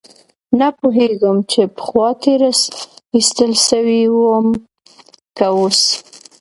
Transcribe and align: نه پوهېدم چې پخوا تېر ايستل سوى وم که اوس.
نه 0.59 0.67
پوهېدم 0.79 1.37
چې 1.51 1.61
پخوا 1.77 2.09
تېر 2.23 2.41
ايستل 3.15 3.51
سوى 3.67 4.01
وم 4.09 4.47
که 5.37 5.45
اوس. 5.55 5.81